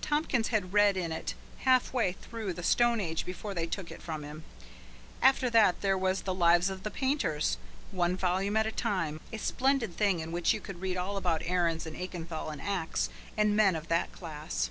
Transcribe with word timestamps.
Tompkins 0.00 0.48
had 0.48 0.72
read 0.72 0.96
in 0.96 1.12
it 1.12 1.34
half 1.58 1.92
way 1.92 2.10
through 2.10 2.52
the 2.52 2.64
Stone 2.64 3.00
Age 3.00 3.24
before 3.24 3.54
they 3.54 3.64
took 3.68 3.92
it 3.92 4.02
from 4.02 4.24
him. 4.24 4.42
After 5.22 5.48
that 5.50 5.82
there 5.82 5.96
was 5.96 6.22
the 6.22 6.34
"Lives 6.34 6.68
of 6.68 6.82
the 6.82 6.90
Painters," 6.90 7.58
one 7.92 8.16
volume 8.16 8.56
at 8.56 8.66
a 8.66 8.72
time 8.72 9.20
a 9.32 9.38
splendid 9.38 9.96
thing 9.96 10.18
in 10.18 10.32
which 10.32 10.52
you 10.52 10.60
could 10.60 10.80
read 10.80 10.96
all 10.96 11.16
about 11.16 11.42
Aahrens, 11.46 11.86
and 11.86 11.94
Aachenthal, 11.94 12.50
and 12.50 12.60
Aax 12.60 13.08
and 13.36 13.54
men 13.54 13.76
of 13.76 13.86
that 13.86 14.10
class. 14.10 14.70